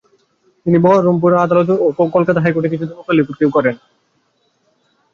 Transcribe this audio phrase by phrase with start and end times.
[0.65, 3.75] তিনি বহরমপুর আদালত ও কলকাতা হাইকোর্টে কিছুদিন ওকালতিও করেন।